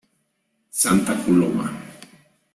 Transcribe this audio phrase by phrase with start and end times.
[0.83, 1.67] Santa Coloma.